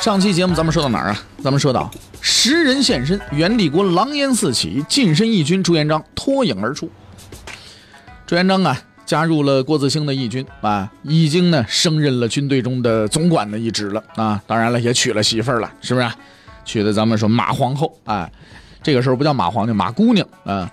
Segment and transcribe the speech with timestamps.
[0.00, 1.22] 上期节目咱们说到哪儿啊？
[1.42, 1.90] 咱们说到
[2.20, 6.90] 时人现身，元帝国狼烟四起，近身义军朱元璋脱颖而出。
[8.26, 14.42] 朱元璋啊，加入了郭子兴的义军啊，已经呢升任了军队中的总管的一职了啊。
[14.46, 16.08] 当然了，也娶了媳妇儿了，是不是？
[16.66, 18.30] 娶的咱们说马皇后啊，
[18.82, 20.70] 这个时候不叫马皇娘，马姑娘啊。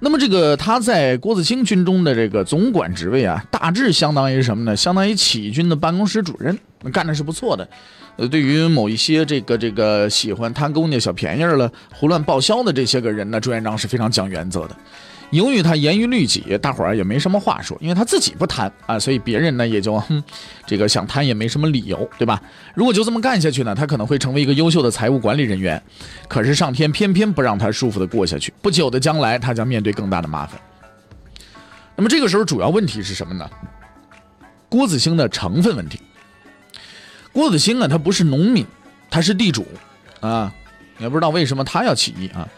[0.00, 4.76] 那么这个他在郭子兴军中的这个总管职位啊，大致相当于什么呢？
[4.76, 6.58] 相当于起义军的办公室主任，
[6.90, 7.68] 干的是不错的。
[8.16, 14.76] 呃，对于某一些这个这个喜欢贪公家小便宜了、胡乱报销的这些个人呢，朱元璋是非常讲原则的。
[15.30, 20.22] 由于他严于律己，大伙儿也没什么话说，因为他自己不贪啊，所以别人呢也就哼，
[20.64, 22.40] 这个想贪也没什么理由，对吧？
[22.74, 25.82] 如果就这么干下去呢，他可能会成为一个优秀的财务管理人员。
[26.28, 30.60] 可是上天偏偏不让他舒服的过下去，不久的将来他将面对更大的麻烦。
[31.96, 33.50] 那么这个时候主要问题是什么呢？
[34.68, 35.98] 郭子兴的成分问题。
[37.34, 38.64] 郭子兴啊，他不是农民，
[39.10, 39.66] 他是地主，
[40.20, 40.54] 啊，
[40.98, 42.48] 也不知道为什么他要起义啊。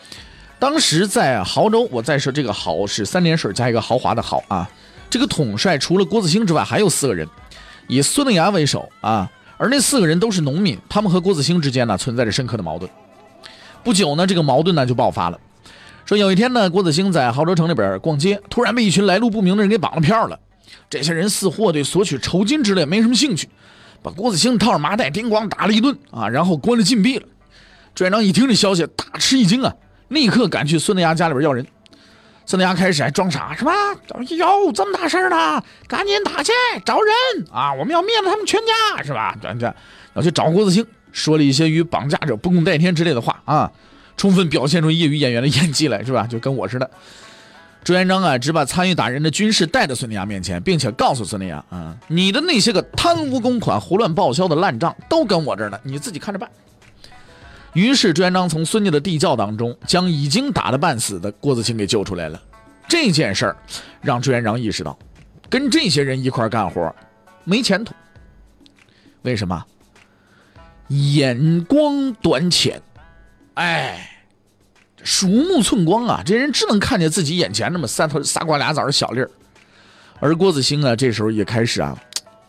[0.59, 4.71] 当时在亳州，我再说这个豪是三点水加一个豪华的豪啊。
[5.09, 7.27] 这个统帅除了郭子兴之外，还有四个人，
[7.89, 9.31] 以孙立牙为首啊。
[9.57, 12.91] 而那四个人都是农民，他们和郭子兴之间呢存在着深刻的矛盾。
[13.83, 15.41] 不久呢，这个矛盾呢就爆发了。
[16.05, 20.39] 说有一天呢，郭子兴在亳州城里边逛街，突然被一群来路不明的人给绑了票了。
[20.91, 23.49] 这些人似乎对索取酬金之类没什么兴趣。
[24.07, 27.27] 把郭子兴套上麻袋，叮咣打了一顿啊，然后关了禁闭了。
[27.93, 29.75] 朱元璋一听这消息，大吃一惊啊，
[30.07, 31.67] 立刻赶去孙德崖家里边要人。
[32.45, 33.73] 孙德崖开始还装傻，什么？
[34.37, 35.61] 有这么大事儿呢？
[35.89, 36.53] 赶紧打去
[36.85, 37.75] 找人啊！
[37.75, 39.37] 我们要灭了他们全家，是吧？
[39.43, 39.75] 这这
[40.15, 43.73] 要去找郭子兴，说了一些与绑架者不共戴天之类的话啊，
[44.17, 46.29] 充分表现出业余演员的演技来，是吧？
[46.29, 46.89] 就跟我似的。
[47.87, 56.51] 朱元璋啊，只把参与打人的军士带到孙立牙面前，并且告诉孙立牙啊，你的那些个贪污公款、胡乱报销的烂账都跟我这儿呢，你自己看着办。
[57.75, 62.43] 于是朱元璋从孙家的地窖当中将已经打得半死的郭子兴给救出来了。
[62.89, 63.57] 这件事儿
[64.01, 64.99] 让朱元璋意识到，
[65.49, 66.93] 跟这些人一块干活
[67.45, 67.95] 没前途。
[69.23, 69.65] 为什么？
[70.89, 72.83] 眼光短浅，
[73.55, 74.11] 哎。
[75.07, 76.21] 鼠目寸光啊！
[76.27, 79.31] 这人只能看见自己眼前那么三头仨瓜俩枣的小粒儿。
[80.19, 81.97] 而郭子兴啊，这时候也开始啊，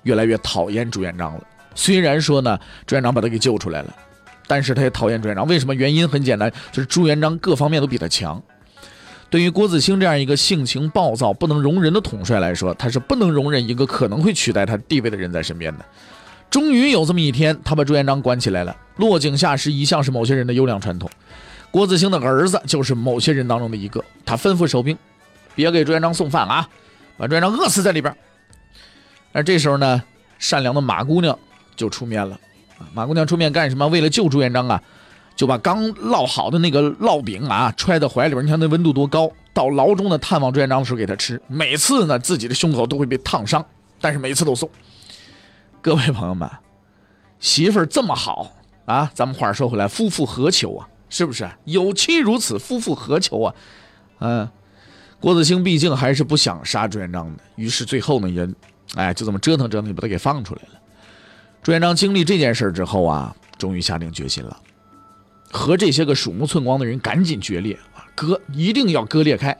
[0.01, 1.43] 越来越讨厌朱元璋了。
[1.75, 3.95] 虽然说呢，朱元璋把他给救出来了，
[4.47, 5.45] 但是他也讨厌朱元璋。
[5.45, 5.75] 为什么？
[5.75, 8.41] 原因很简单，就是朱元璋各方面都比他强。
[9.29, 15.85] 对于郭子兴这样一个性情暴躁、不能容人的统帅来说，他是不能容忍一个可能会取代他地位的人在身边的。
[16.49, 18.75] 终于有这么一天，他把朱元璋关起来了。
[18.95, 21.07] 落井下石一向是某些人的优良传统。
[21.71, 24.97] 郭子兴的儿子就是某些人当中的一个，他吩咐守兵，
[25.53, 26.67] 别给朱元璋送饭啊，
[27.17, 28.15] 把朱元璋饿死在里边。
[29.33, 30.01] 而这时候呢，
[30.39, 31.37] 善良的马姑娘
[31.75, 32.39] 就出面了。
[32.93, 33.87] 马姑娘出面干什么？
[33.87, 34.81] 为了救朱元璋啊，
[35.35, 38.43] 就把刚烙好的那个烙饼啊揣在怀里边。
[38.45, 39.31] 你看那温度多高！
[39.53, 41.41] 到牢中的探望朱元璋的时候给他吃。
[41.47, 43.63] 每次呢，自己的胸口都会被烫伤，
[43.99, 44.69] 但是每次都送。
[45.81, 46.49] 各位朋友们，
[47.39, 48.51] 媳妇儿这么好
[48.85, 50.87] 啊，咱们话说回来，夫复何求啊？
[51.09, 53.55] 是不是有妻如此，夫复何求啊？
[54.19, 54.49] 嗯，
[55.19, 58.47] 郭子兴毕竟还是不想杀朱元璋的，于是最后呢也，
[58.95, 60.79] 哎，就这么折腾折腾，把他给放出来了。
[61.63, 64.57] 朱元璋经历这件事之后啊，终于下定决心了，
[65.51, 69.57] 和这些个鼠目寸光的人赶紧决裂啊，割一定要割裂开，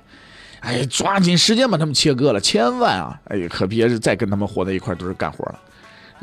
[0.62, 5.60] 哎，抓紧时间把他们切割了，千万啊，哎，可别再跟他们活在一块堆干活了，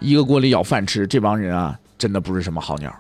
[0.01, 2.95] 一个锅里舀饭吃，这帮人啊，真的不是什么好鸟。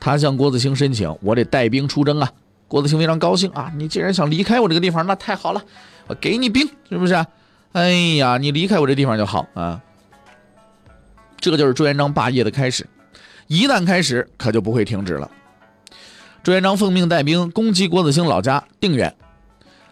[0.00, 2.32] 他向郭子兴申请，我得带兵出征啊！
[2.66, 3.70] 郭子兴非常高兴啊！
[3.76, 5.62] 你既然想离开我这个地方，那太好了，
[6.06, 7.14] 我给你兵，是不是？
[7.72, 9.80] 哎呀，你离开我这地方就好啊！
[11.38, 12.86] 这就是朱元璋霸业的开始，
[13.46, 15.30] 一旦开始，可就不会停止了。
[16.42, 19.14] 朱元璋奉命带兵攻击郭子兴老家定远，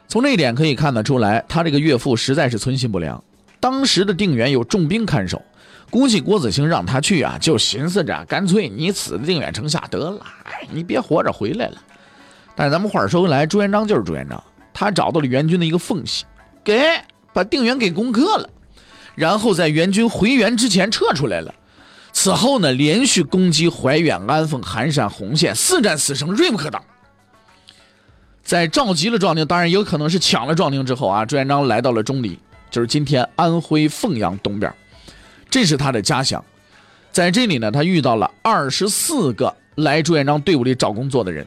[0.08, 3.22] 从这一点可以看得出来，他这个岳父实在是存心不良。
[3.60, 5.42] 当时的定远有重兵看守。
[5.90, 11.82] 估计郭子兴让他去啊，就寻思着干脆你死在定远城下得了，哎，你别活着回来了。
[12.54, 14.42] 但是咱们话说回来，朱元璋就是朱元璋，
[14.74, 16.24] 他找到了援军的一个缝隙，
[16.62, 16.82] 给
[17.32, 18.50] 把定远给攻克了，
[19.14, 21.54] 然后在援军回援之前撤出来了。
[22.12, 26.82] 此后呢，连续攻击怀远、安丰、含山、洪县，四战四胜，锐不可当。
[28.42, 32.38] 在召集了壮丁，当然有可能是抢了壮丁之后啊，朱元璋来到了钟离，
[32.70, 34.72] 就是今天安徽凤阳东边，
[35.50, 36.44] 这是他的家乡。
[37.10, 41.46] 在这里呢，他遇到了二十四个来朱元璋队伍里找工作的人。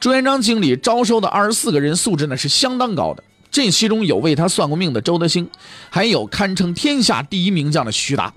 [0.00, 5.48] 朱元璋经理招收的二十四个人素质呢是相当高的，这其中有为他算过命的周德兴，
[5.88, 8.34] 还有堪称天下第一名将的徐达。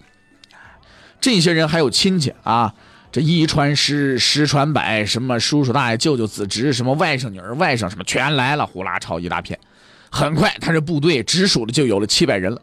[1.20, 2.74] 这些人还有亲戚啊。
[3.10, 9.58] 这一传十，十传百，什么叔叔大爷、舅舅子侄，什么外甥女儿、外甥什么全来了，呼啦超一大片。
[10.12, 12.62] 很快，他这部队直属的就有了七百人了。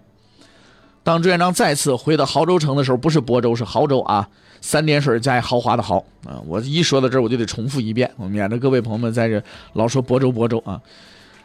[1.04, 4.26] 当朱元璋再次回到亳州城的时候，不是亳州，是亳州啊，
[4.60, 6.40] 三点水加一豪华的豪啊。
[6.46, 9.40] 我一说到这儿，我就得重复一遍，免得各位朋友们在这
[9.74, 10.80] 老说亳州亳州啊。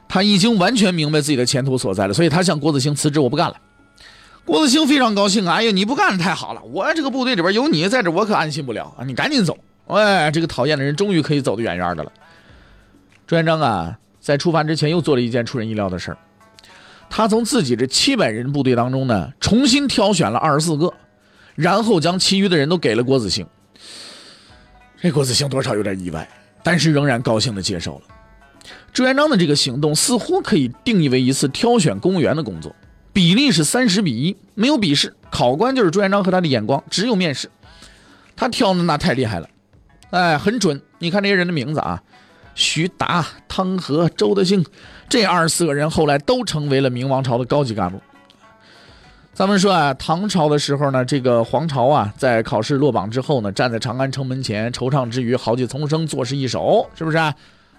[0.07, 3.55] 他已经完全明白自己的前途所在了，所以他向郭子兴辞职，我不干了。
[4.45, 9.05] 郭子兴非常高兴啊，哎呀，你不干太好了，我这个部队里边有你在这，我可安心不了啊！
[9.05, 12.11] 你赶紧走，哎，这个讨厌的人终于可以走得远远的了。
[13.27, 16.17] 朱元璋啊，在出发之前又做了一件出人意料的事儿，
[17.09, 20.93] 他从自己这七百人部队当中呢，重新挑选了二十四个，
[21.55, 23.45] 然后将其余的人都给了郭子兴。
[25.01, 26.29] 这郭子兴多少有点意外，
[26.61, 28.01] 但是仍然高兴的接受了。
[28.93, 32.75] 朱元璋的这个行动似乎可以定义为一次挑选公务员的工作。
[33.11, 37.49] 比例是三十比一，没有笔试，考官就是朱元璋和他的眼光，只有面试。
[38.35, 39.49] 他挑的那太厉害了，
[40.11, 40.81] 哎，很准。
[40.99, 42.01] 你看这些人的名字啊，
[42.59, 44.63] 徐达、汤和、周德兴，
[45.07, 48.01] 这二十四个人后来都成为了明王朝的高级干部。
[49.33, 57.15] 咱们说啊，唐朝的时候呢，这个黄巢啊，在考试落榜之后呢，站在长安城门前，惆怅之余，豪气丛生，作诗一首，是不是？
[57.17, 57.33] 啊？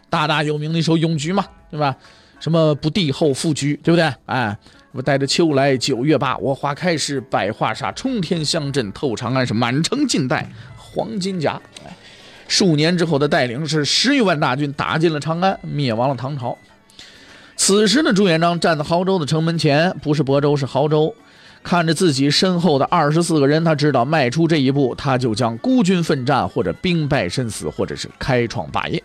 [0.09, 1.95] 大大有名的一首《咏菊》嘛，对吧？
[2.41, 4.11] 什么不第后复菊，对不对？
[4.25, 4.57] 哎。
[4.93, 11.61] 我带着秋来九月八，我花开时百花杀，冲天香阵透长安，是满城尽带黄金甲。
[12.51, 16.59] 数年之后的带领是十余万大军打进了长安，灭亡了唐朝。
[17.55, 21.15] 此时的朱元璋站在亳州的城门前，不是亳州是亳州，
[21.63, 29.01] 看着自己身后的二十四个人，他知道迈出这一步，他就将孤军奋战，或者兵败身死，或者是开创霸业。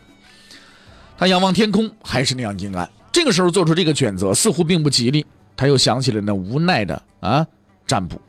[1.16, 2.90] 他仰望天空，还是那样阴暗。
[3.12, 5.24] 这个时候做出这个选择，似乎并不吉利。
[5.56, 7.46] 他又想起了那无奈的啊
[7.86, 8.20] 占卜，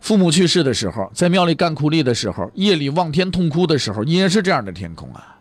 [0.00, 5.36] 父母去世的时候，在庙里干苦力的时候，夜里望天痛哭的时候，也是这样的天空啊，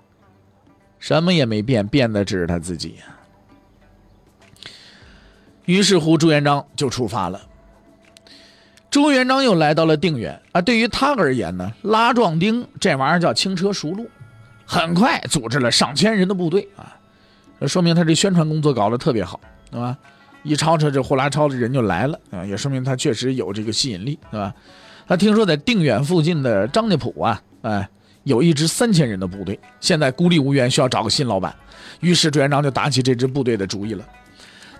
[0.99, 2.95] 什么也没变，变的只是他自己。
[5.65, 7.39] 于是乎，朱元璋就出发了。
[8.89, 14.09] 朱元璋又来到了定远啊，对于他而言呢，拉壮丁这玩意儿叫轻车熟路，
[14.65, 16.97] 很快组织了上千人的部队啊，
[17.67, 19.39] 说明他这宣传工作搞得特别好，
[19.69, 19.95] 对吧？
[20.49, 24.51] 一吵吵，这呼啦超的人就来了啊，也说明他确实有这个吸引力，对吧？
[25.07, 27.87] 他听说在定远附近的张家浦啊，哎，
[28.23, 31.55] 有一支三千人的部队，现在孤立无援，需要找个新老板。
[31.99, 34.03] 于是朱元璋就打起这支部队的主意了。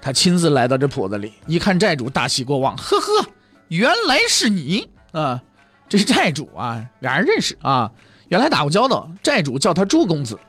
[0.02, 3.30] 他亲自来到这铺子里，一看寨主大喜过望，呵呵，
[3.68, 5.40] 原来是你啊！
[5.88, 7.92] 这是寨主啊，俩人认识啊，
[8.30, 9.08] 原来打过交道。
[9.22, 10.40] 寨主叫他朱公子。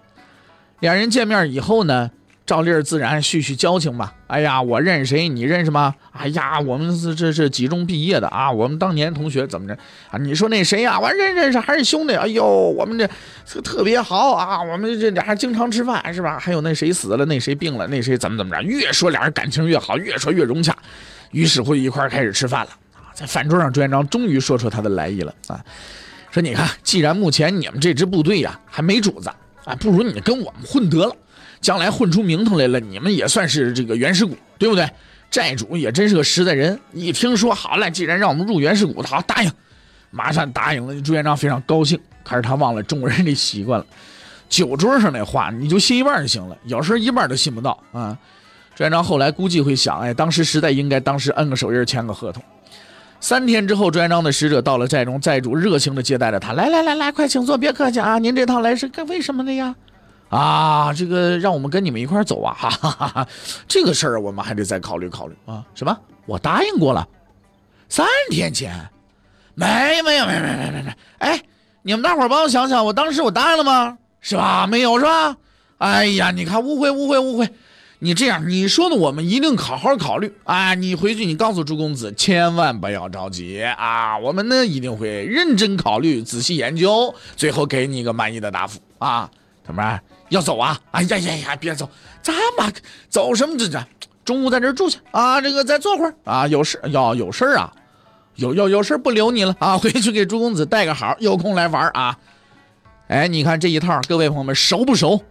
[0.80, 2.10] 两人见面以后呢？
[2.46, 4.12] 照例自然叙叙交情吧。
[4.26, 5.94] 哎呀，我认识谁，你认识吗？
[6.10, 9.74] 哎呀，我们是这是几中毕业的啊，我们当年同学怎么着
[10.10, 10.18] 啊？
[10.18, 12.14] 你说那谁呀，我认认识，还是兄弟。
[12.14, 16.38] 哎呦，我们这特别好啊，我们这俩经常吃饭是吧？
[16.40, 18.62] 还有那谁死了，那谁病了，那谁怎么怎么着？
[18.62, 20.76] 越说俩人感情越好，越说越融洽。
[21.30, 23.14] 于是乎一块开始吃饭了啊。
[23.14, 25.62] 在饭桌上，朱元璋终于说出他的来意了啊，
[26.32, 29.30] 说你看，既然目前你们这支部队呀还没主子
[29.64, 31.16] 啊，不如你跟我们混得了。
[31.60, 34.88] 将来混出名头来了，你们也算是这个原始股，对不对？
[35.30, 39.52] 债主也真是个实在人，一听说好嘞，既然让我们入原始股，好答应，
[40.10, 40.98] 马上答应了。
[41.02, 43.86] 朱元璋非常高兴，可是他忘了中国人的习惯了，
[44.48, 48.16] 酒桌上那话你就信一半就行了，有时候一半都信不到啊。
[48.74, 52.42] 朱元璋后来估计会想，哎，当时实在应该当时摁个手印签个合同。
[53.20, 59.74] 三天之后，朱元璋的使者到了寨中，寨主热情地接待了他，来来来来，快请坐，别客气啊，您这趟来是干为什么的呀？
[60.30, 62.56] 啊，这个让我们跟你们一块走啊！
[62.58, 63.28] 哈哈哈哈
[63.68, 65.64] 这个事儿我们还得再考虑考虑啊。
[65.74, 65.96] 什么？
[66.24, 67.06] 我答应过了，
[67.88, 68.88] 三天前，
[69.54, 70.94] 没没有没有没有没有没没。
[71.18, 71.42] 哎，
[71.82, 73.98] 你们大伙帮我想想，我当时我答应了吗？
[74.20, 74.66] 是吧？
[74.66, 75.36] 没有是吧？
[75.78, 77.48] 哎呀，你看误会误会误会。
[78.02, 80.74] 你这样，你说的我们一定好好考虑啊。
[80.74, 84.16] 你回去你告诉朱公子，千万不要着急啊。
[84.16, 89.30] 我们呢一定会认真考虑，仔细研究，最后给你一个满意的答复啊。
[89.66, 90.00] 怎么？
[90.30, 90.80] 要走啊！
[90.92, 91.90] 哎呀呀呀，别走！
[92.22, 92.72] 这么
[93.10, 93.58] 走什么？
[93.58, 93.84] 这这
[94.24, 95.40] 中午在这住下啊！
[95.40, 96.46] 这个再坐会儿啊！
[96.46, 97.70] 有事要有事啊！
[98.36, 102.16] 有有有事不留你了啊，回去给朱公子带个好，有空来玩啊。
[103.08, 105.22] 哎，你看这一套，各位朋友们熟不熟？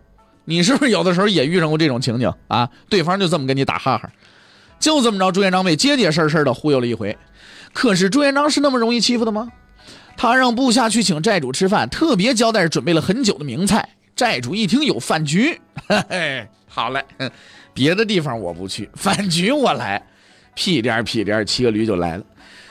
[0.49, 2.67] 你是不是有的时候也遇上过这种情景啊？
[2.89, 4.09] 对方就这么跟你打哈哈，
[4.79, 7.15] 就这么着，朱元璋被结结实实的忽悠了一回。
[7.71, 9.47] 可是朱元璋是那么容易欺负的吗？
[10.17, 13.87] 他让部下去请债主吃饭，特别交代准备了很久的名菜。
[14.15, 17.05] 债主一听有饭局，嘿嘿，好嘞，
[17.71, 20.01] 别的地方我不去，饭局我来。
[20.55, 22.23] 屁颠儿屁颠儿，骑个驴就来了。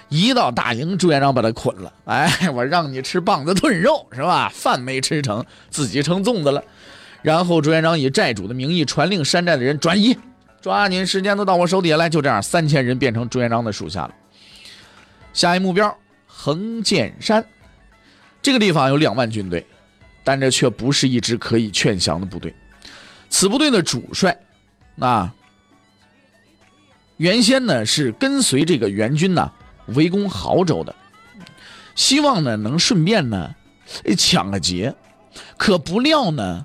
[0.08, 1.92] 一到大营，朱元璋把他捆了。
[2.06, 4.50] 哎，我让你吃棒子炖肉是吧？
[4.52, 6.62] 饭没吃成，自己成粽子了。
[7.28, 10.16] 然后朱元璋以寨主的名义传令山寨的人转移，
[10.62, 12.08] 抓紧时间都到我手底下来。
[12.08, 14.14] 就这样，三千人变成朱元璋的属下了。
[15.34, 15.94] 下一目标
[16.26, 17.44] 横剑山，
[18.40, 19.66] 这个地方有两万军队，
[20.24, 22.54] 但这却不是一支可以劝降的部队。
[23.28, 24.34] 此部队的主帅，
[24.98, 25.34] 啊，
[27.18, 29.52] 原先呢是跟随这个元军呢
[29.88, 30.94] 围攻亳州的，
[31.94, 33.54] 希望呢能顺便呢
[34.16, 34.94] 抢个劫，
[35.58, 36.64] 可不料呢。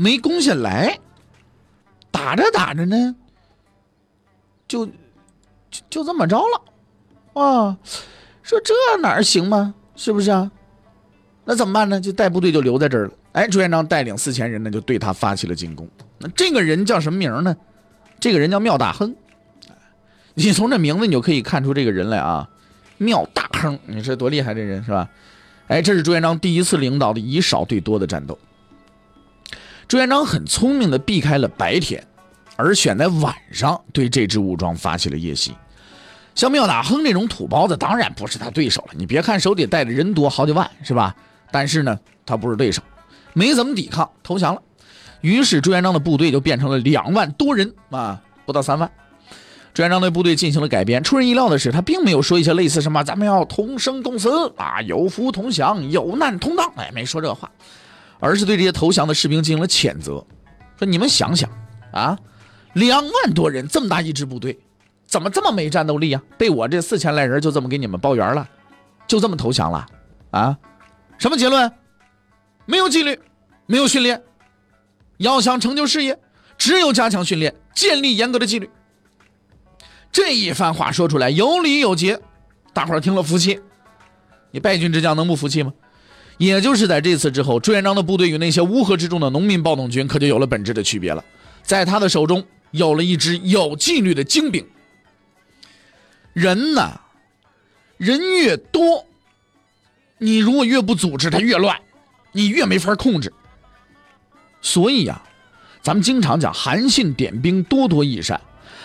[0.00, 1.00] 没攻下来，
[2.12, 3.16] 打着打着呢，
[4.68, 4.92] 就就
[5.90, 7.76] 就这么着了，啊，
[8.44, 9.74] 说这哪行吗？
[9.96, 10.48] 是不是啊？
[11.44, 12.00] 那怎么办呢？
[12.00, 13.12] 就带部队就留在这儿了。
[13.32, 15.88] 哎，朱元璋带领四千人呢，就对他发起了进攻。
[16.18, 17.56] 那这个人叫什么名呢？
[18.20, 19.16] 这个人叫庙大亨。
[20.34, 22.48] 你从这名字你就可以看出这个人来啊，
[22.98, 25.10] 庙大亨，你说多厉害这人是吧？
[25.66, 28.38] 哎，这是朱元璋第一次领导的以少对多的战斗。
[29.88, 32.06] 朱元璋很聪明地避开了白天，
[32.56, 35.54] 而选在晚上对这支武装发起了夜袭。
[36.34, 38.88] 像庙大亨这种土包子，当然不是他对手了。
[38.94, 41.16] 你别看手底带的人多好几万，是吧？
[41.50, 42.82] 但是呢，他不是对手，
[43.32, 44.60] 没怎么抵抗，投降了。
[45.22, 48.90] 于是朱元璋的部队就变成了两万多人啊，不到三万。
[49.72, 51.02] 朱元璋对部队进行了改编。
[51.02, 57.50] 出人意料的是，他并没有说一些类似什么“咱们要同生共死啊，有福同享，有难同当”，哎，没说这话。
[58.20, 60.24] 而是对这些投降的士兵进行了谴责，
[60.78, 61.48] 说：“你们想想，
[61.92, 62.18] 啊，
[62.72, 64.58] 两万多人这么大一支部队，
[65.06, 66.22] 怎么这么没战斗力啊？
[66.36, 68.48] 被我这四千来人就这么给你们包圆了，
[69.06, 69.86] 就这么投降了？
[70.30, 70.58] 啊？
[71.18, 71.70] 什么结论？
[72.66, 73.18] 没有纪律，
[73.66, 74.22] 没有训练。
[75.16, 76.18] 要想成就事业，
[76.56, 78.70] 只有加强训练，建立严格的纪律。
[80.12, 82.20] 这一番话说出来有理有节，
[82.72, 83.60] 大伙儿听了服气。
[84.50, 85.72] 你败军之将能不服气吗？”
[86.38, 91.24] 也就是在这次之后，朱元璋的部队与那些乌合之众的农民暴动军可就有了本质的区别了。
[91.62, 94.64] 在他的手中，有了一支有纪律的精兵。
[96.32, 97.00] 人呢，
[97.96, 99.04] 人越多，
[100.18, 101.76] 你如果越不组织，他越乱，
[102.32, 103.32] 你越没法控制。
[104.62, 105.20] 所以呀，
[105.82, 108.40] 咱们经常讲韩信点兵多多益善，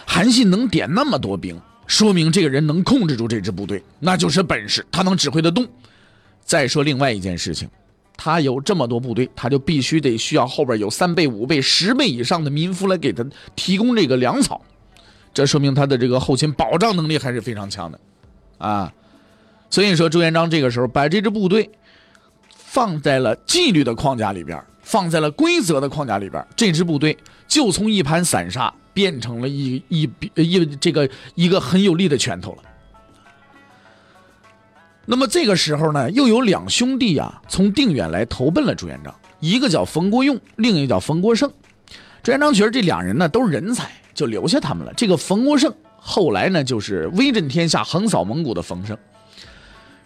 [0.07, 5.67] 韩信能点那么多兵，说明这个人能控制住这支部队，那就是本事，他能指挥得动。
[6.43, 7.67] 再说另外一件事情，
[8.15, 14.61] 他有这么多部队，他就必须得需要后边有三倍、五倍、十倍以上的民夫来给他提供这个粮草，
[15.33, 17.99] 这说明他的这个后勤保障能力还是非常强的，
[18.57, 18.93] 啊，
[19.69, 21.69] 所以说朱元璋这个时候把这支部队
[22.55, 32.63] 放在了纪律的框架里边，放在了规则的框架里边，这支部队就从一盘散沙变成了一一一这个一个很有力的拳头了。
[35.05, 41.51] 那么这个时候呢，又有两兄弟啊从定远来投奔了朱元璋，一个叫冯国用，另一个叫冯国胜。
[42.21, 44.93] 朱元璋觉得这两人呢都是人才，就留下他们了。
[44.95, 48.97] 这个冯国胜后来呢就是威震天下、横扫蒙古的冯胜。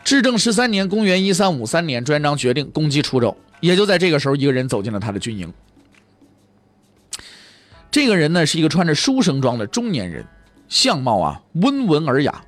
[0.03, 5.53] 至正十三年（公元一三五三年），朱元璋决定攻击滁州，也就在这个时候，一个人走进了他的军营。
[7.91, 10.25] 这个人呢是一个穿着书生装的中年人，
[10.69, 12.41] 相貌啊温文尔雅。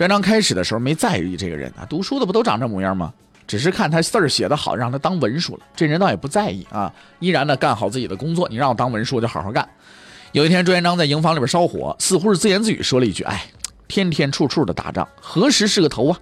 [0.00, 3.12] 朱元璋开始的时候没在意这个人啊，读书的不都长这模样吗？
[3.46, 5.62] 只是看他字儿写得好，让他当文书了。
[5.76, 8.48] 这人倒也不在意啊，依然呢干好自己的工作。
[8.48, 9.68] 你让我当文书，我就好好干。
[10.32, 13.44] 有一天，朱元璋在营房里边烧火，似乎是自言自语说了一句：“哎，
[13.88, 16.18] 天天处处的打仗，何时是个头啊？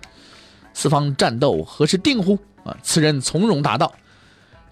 [0.74, 2.36] 四方战斗何时定乎？
[2.64, 3.94] 啊，此人从容答道。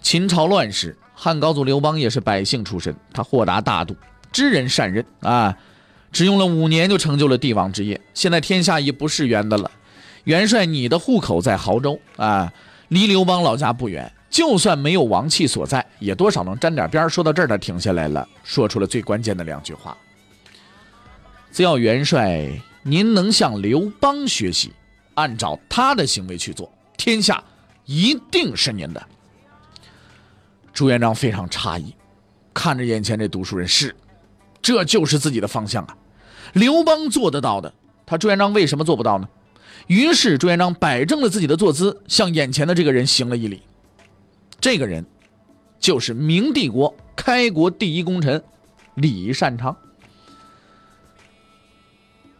[0.01, 3.95] 秦朝乱世，汉高祖刘邦也是百姓出身，他豁达大度，
[4.33, 5.55] 知人善任啊。”
[6.17, 9.69] 只用了五年就成就了帝王之业，现在天下已不是元的了。
[10.23, 12.51] 元帅，你的户口在亳州啊，
[12.87, 14.11] 离刘邦老家不远。
[14.27, 17.07] 就算没有王气所在，也多少能沾点边。
[17.07, 19.95] 说到这儿，他停下来了，说出了最关键的两句话：
[21.51, 22.49] 只要元帅
[22.81, 24.73] 您能向刘邦学习，
[25.13, 27.43] 按照他的行为去做，天下
[27.85, 29.07] 一定是您的。
[30.73, 31.93] 朱元璋非常诧异，
[32.55, 33.95] 看着眼前这读书人是。
[34.63, 35.95] 这就是自己的方向啊！
[36.53, 37.73] 刘邦做得到的，
[38.05, 39.27] 他朱元璋为什么做不到呢？
[39.87, 43.61] 于是朱元璋摆正了自己的坐姿，向眼前的这个人行了一礼。
[44.59, 45.05] 这个人
[45.79, 48.43] 就是明帝国开国第一功臣
[48.95, 49.77] 李善长。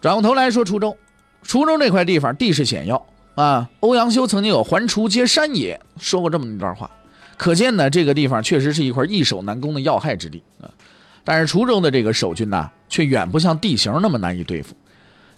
[0.02, 0.98] 转过头来说滁州，
[1.46, 3.70] 滁州这块地方地势险要啊。
[3.80, 6.90] 欧阳修曾经有“环滁皆山也”说过这么一段话，
[7.38, 10.70] 可见呢，这个地方确实是一块易守难攻的要害之地啊。
[11.28, 14.74] 但是滁州的这个守军呢，却远不像地形那么难以对付。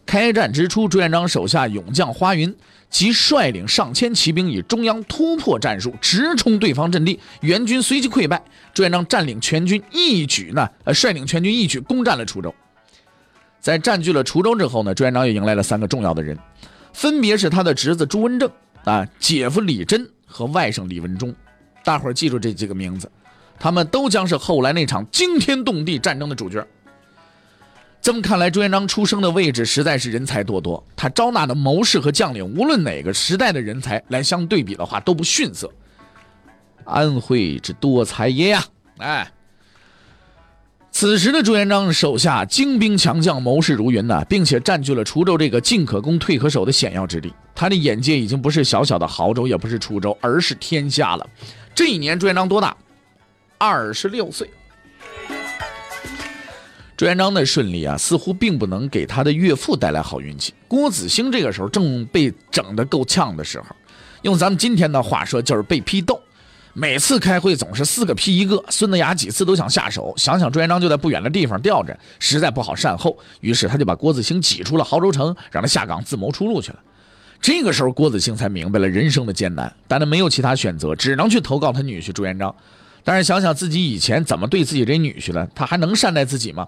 [0.05, 2.55] 开战之初，朱元璋手下勇将花云
[2.91, 8.39] 即率领上千骑兵，以中央突破战术直冲对方阵地，援军随即溃败。
[8.71, 12.53] 朱元璋占领全军一举呢，率领全军一举攻占了滁州。
[13.59, 16.37] 在占据了滁州之后呢，朱元璋又迎来了三个重要的人，
[16.93, 18.47] 分别是他的侄子朱温正
[18.83, 21.33] 啊，姐夫李真和外甥李文忠。
[21.83, 23.11] 大伙儿记住这几个名字，
[23.59, 26.65] 他们都将是后来那场惊天动地战争的主角。
[28.01, 30.81] 这么看来，朱元璋出生的位置实在是人才多多。
[30.95, 35.69] 他招纳的谋士和将领，无论哪个时代的人才来相对比的话，都不逊色。
[36.85, 38.63] 安徽之多才也呀！
[38.99, 39.29] 哎，
[40.91, 47.33] 此时的朱元璋手下精兵强将、谋士如云呐，并且占据了滁州这个进可攻、退可守的险要之地。
[47.53, 51.29] 他的眼界已经不是小小的亳州，也不是滁州，而是天下了。
[51.75, 52.75] 这一年，朱元璋多大？
[53.59, 54.49] 二十六岁。
[56.95, 60.53] 朱元璋的顺利啊，似乎并不能给他的岳父带来好运气。
[60.67, 63.67] 郭子兴这个时候正被整得够呛的时候，
[64.21, 66.21] 用咱们今天的话说，就是被批斗。
[66.73, 70.13] 每次开会总是四个批一个，孙子牙几次都想下手。
[70.15, 76.79] 想想朱元璋就在不远的地方吊着，实在不好善后，于是他就把郭子兴挤出了亳州城，让他下岗自谋出路去了。
[77.41, 82.53] 这个时候，郭子兴才明白了人生的艰难，但他没有其他选择，只能去投靠他女婿朱元璋。
[83.09, 86.67] 但是想想自己以前怎么对自己这女婿了，他还能善待自己吗？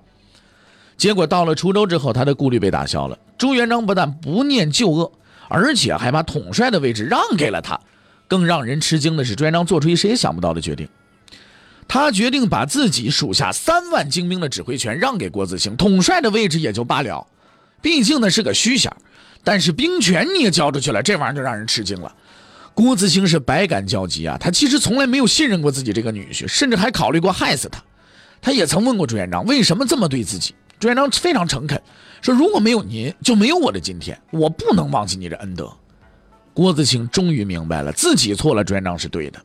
[0.97, 3.15] 结果到了滁州之后，他的顾虑被打消了。
[3.37, 5.11] 朱元璋不但不念旧恶，
[5.47, 7.79] 而且还把统帅的位置让给了他。
[8.27, 10.89] 更让人吃惊的是，朱元璋做出一谁也想不到的决定。
[11.87, 17.27] 他决定把自己属下三万精兵的指挥权让给郭子兴，统帅的位置也就罢了，
[17.83, 18.91] 毕竟那是个虚衔。
[19.43, 22.11] 但是兵权你也交出去了，这玩意儿就让人吃惊了。
[22.73, 27.83] 郭子兴是百感交集啊，他其实从来没有信任过自己这个女婿，甚至还考虑过害死他。
[28.41, 30.55] 他也曾问过朱元璋，为什么这么对自己？
[30.79, 31.79] 朱元璋非常诚恳
[32.21, 35.71] 说：“如果没有您，就没有我的今天，我不能忘记你的恩德。”
[36.55, 39.39] 郭子兴终于明白了自己错了，朱元璋是对的。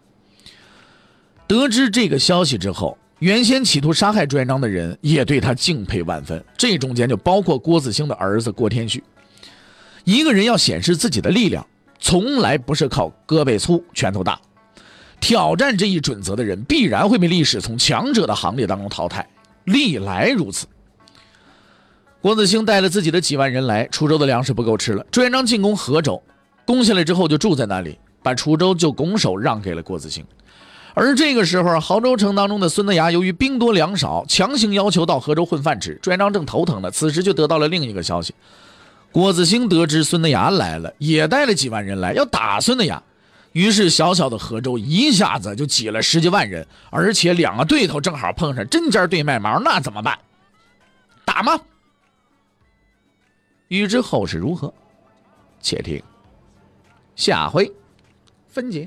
[1.46, 6.42] 得知这个消息之后，原先企图杀害朱元璋的人也对他敬佩万分。
[6.56, 9.04] 这中间就包括郭子兴的儿子郭天旭。
[10.04, 11.66] 一个人要显示自己的力量，
[11.98, 14.40] 从来不是靠胳膊粗、拳头大。
[15.18, 19.26] 挑战这一准则的人，必然会被历史从强者的行列当中淘汰，
[19.64, 20.66] 历来如此。
[22.20, 25.04] 郭子兴带了自己的几万人来，滁州的粮食不够吃了。
[25.10, 26.22] 朱元璋进攻河州，
[26.66, 30.24] 攻下来之后就住在那里，把滁州就拱手让给了郭子兴。
[30.94, 35.98] 而这个时候，亳州城当中的孙德牙由于兵多粮少，强行要求到河州混饭吃。
[36.02, 38.34] 朱元璋正头疼呢，此时就得到了另一个消息：
[39.16, 43.02] 郭子兴得知孙德崖来了，也带了几万人来要打孙德崖。
[43.52, 50.18] 于是小小的河州一下子就挤了十几万人，而且两个对头正好碰上针尖对麦芒，那怎么办？
[51.24, 51.58] 打吗？
[53.68, 54.70] 欲知后事如何，
[55.62, 55.98] 且听
[57.14, 57.72] 下回
[58.46, 58.86] 分解。